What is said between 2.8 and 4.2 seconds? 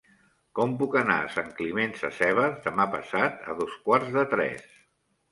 passat a dos quarts